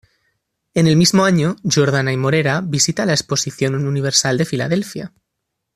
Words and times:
En 0.73 0.87
el 0.87 0.97
mismo 0.97 1.25
año, 1.25 1.57
Jordana 1.63 2.11
y 2.11 2.17
Morera 2.17 2.61
visita 2.65 3.05
la 3.05 3.13
exposición 3.13 3.75
universal 3.85 4.35
de 4.39 4.45
Filadelfia. 4.45 5.13